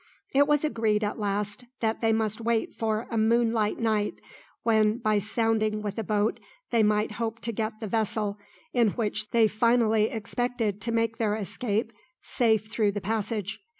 It 0.33 0.47
was 0.47 0.65
agreed 0.65 1.03
at 1.03 1.19
last 1.19 1.65
that 1.79 2.01
they 2.01 2.11
must 2.11 2.41
wait 2.41 2.73
for 2.75 3.05
a 3.11 3.19
moonlight 3.19 3.77
night, 3.77 4.15
when 4.63 4.97
by 4.97 5.19
sounding 5.19 5.83
with 5.83 5.99
a 5.99 6.03
boat 6.03 6.39
they 6.71 6.81
might 6.81 7.11
hope 7.21 7.39
to 7.41 7.51
get 7.51 7.73
the 7.79 7.85
vessel, 7.85 8.39
in 8.73 8.87
which 8.93 9.29
they 9.29 9.47
finally 9.47 10.05
expected 10.05 10.81
to 10.81 10.91
make 10.91 11.17
their 11.17 11.35
escape, 11.35 11.93
safe 12.19 12.65
through 12.65 12.93
the 12.93 12.99
passage. 12.99 13.59